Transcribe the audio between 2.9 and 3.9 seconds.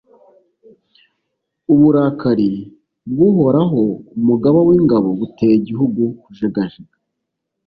bw’Uhoraho,